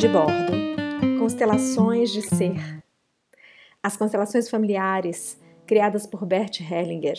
[0.00, 0.52] de bordo.
[1.18, 2.82] Constelações de ser.
[3.82, 7.18] As constelações familiares, criadas por Bert Hellinger,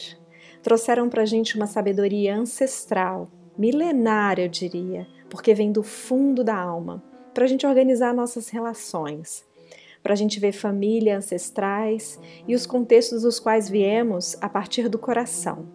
[0.63, 6.55] trouxeram para a gente uma sabedoria ancestral, milenária, eu diria, porque vem do fundo da
[6.55, 7.03] alma,
[7.35, 9.45] para a gente organizar nossas relações,
[10.01, 14.97] para a gente ver família, ancestrais e os contextos dos quais viemos a partir do
[14.97, 15.67] coração.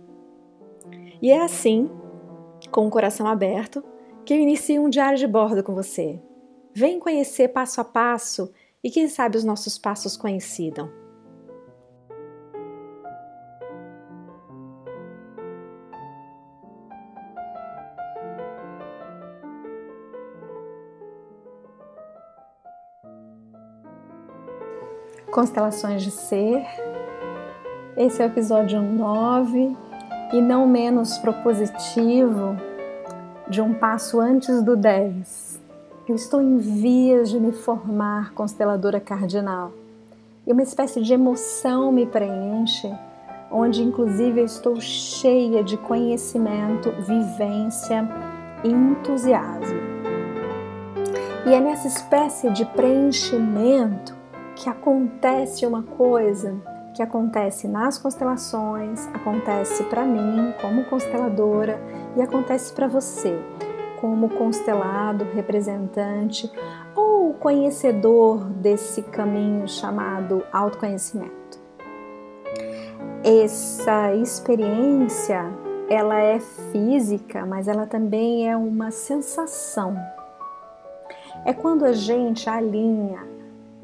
[1.22, 1.88] E é assim,
[2.72, 3.84] com o coração aberto,
[4.24, 6.20] que eu inicio um diário de bordo com você.
[6.78, 8.52] Vem conhecer passo a passo
[8.84, 10.90] e quem sabe os nossos passos coincidam.
[25.32, 26.62] Constelações de Ser.
[27.96, 29.74] Esse é o episódio 9
[30.34, 32.54] e não menos propositivo
[33.48, 35.64] de um passo antes do 10.
[36.08, 39.72] Eu estou em vias de me formar consteladora cardinal
[40.46, 42.88] e uma espécie de emoção me preenche,
[43.50, 48.08] onde inclusive eu estou cheia de conhecimento, vivência
[48.62, 49.80] e entusiasmo.
[51.44, 54.14] E é nessa espécie de preenchimento
[54.54, 56.54] que acontece uma coisa
[56.94, 61.82] que acontece nas constelações, acontece para mim como consteladora
[62.16, 63.36] e acontece para você
[64.00, 66.50] como constelado, representante
[66.94, 71.58] ou conhecedor desse caminho chamado autoconhecimento.
[73.24, 75.44] Essa experiência,
[75.88, 79.96] ela é física, mas ela também é uma sensação.
[81.44, 83.24] É quando a gente alinha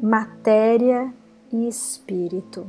[0.00, 1.12] matéria
[1.52, 2.66] e espírito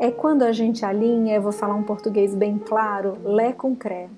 [0.00, 4.08] é quando a gente alinha, eu vou falar um português bem claro, lé com cré.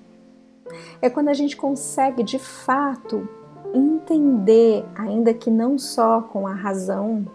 [1.01, 3.27] É quando a gente consegue de fato
[3.73, 7.25] entender, ainda que não só com a razão,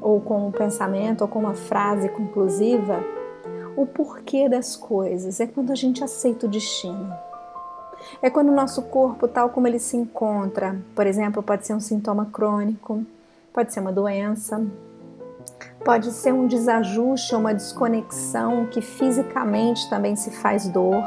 [0.00, 3.02] ou com o pensamento, ou com uma frase conclusiva,
[3.76, 5.40] o porquê das coisas.
[5.40, 7.12] É quando a gente aceita o destino.
[8.20, 11.80] É quando o nosso corpo, tal como ele se encontra, por exemplo, pode ser um
[11.80, 13.04] sintoma crônico,
[13.52, 14.64] pode ser uma doença,
[15.84, 21.00] Pode ser um desajuste ou uma desconexão que fisicamente também se faz dor.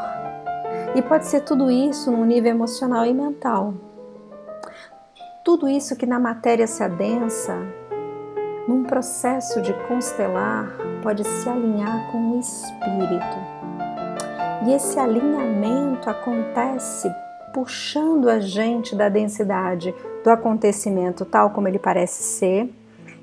[0.95, 3.73] E pode ser tudo isso no nível emocional e mental.
[5.45, 7.55] Tudo isso que na matéria se adensa,
[8.67, 13.37] num processo de constelar, pode se alinhar com o espírito.
[14.67, 17.09] E esse alinhamento acontece
[17.53, 22.69] puxando a gente da densidade do acontecimento tal como ele parece ser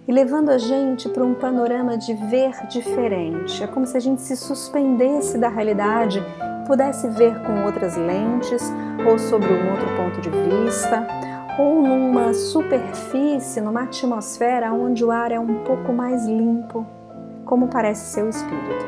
[0.07, 3.63] e levando a gente para um panorama de ver diferente.
[3.63, 6.23] É como se a gente se suspendesse da realidade,
[6.67, 8.63] pudesse ver com outras lentes
[9.09, 11.07] ou sobre um outro ponto de vista,
[11.59, 16.87] ou numa superfície, numa atmosfera onde o ar é um pouco mais limpo,
[17.45, 18.87] como parece ser o espírito.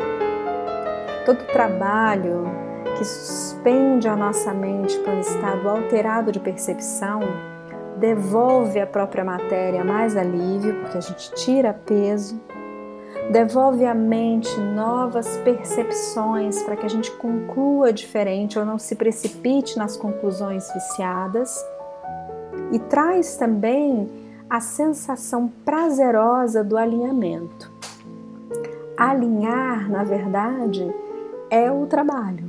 [1.24, 2.44] Todo trabalho
[2.96, 7.20] que suspende a nossa mente para um estado alterado de percepção
[7.98, 12.40] devolve à própria matéria mais alívio, porque a gente tira peso,
[13.30, 19.76] devolve à mente novas percepções para que a gente conclua diferente ou não se precipite
[19.76, 21.64] nas conclusões viciadas,
[22.72, 24.08] e traz também
[24.48, 27.70] a sensação prazerosa do alinhamento.
[28.96, 30.92] Alinhar, na verdade,
[31.50, 32.44] é o trabalho.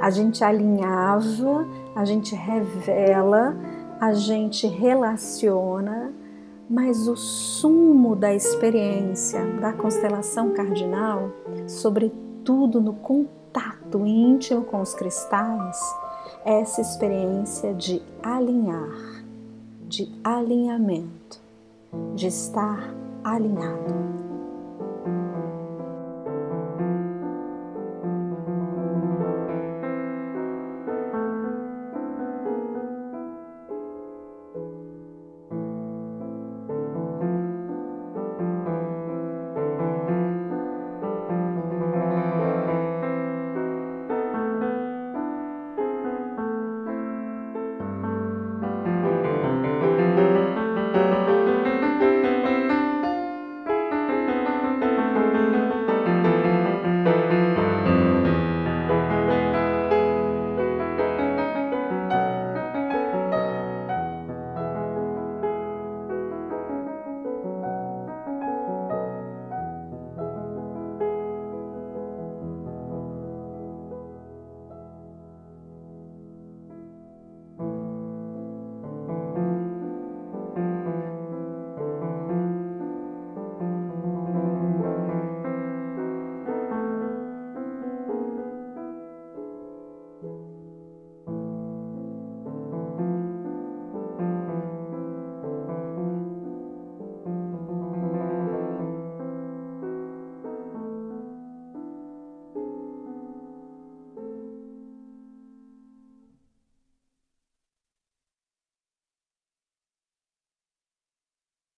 [0.00, 3.54] A gente alinhava, a gente revela,
[4.02, 6.12] a gente relaciona,
[6.68, 11.30] mas o sumo da experiência da constelação cardinal,
[11.68, 15.78] sobretudo no contato íntimo com os cristais,
[16.44, 19.22] é essa experiência de alinhar,
[19.86, 21.40] de alinhamento,
[22.16, 22.92] de estar
[23.22, 24.21] alinhado.